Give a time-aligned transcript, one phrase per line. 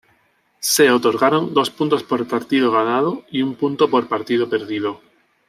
[0.59, 4.99] Se otorgaron dos puntos por partido ganado y un punto por partido perdido.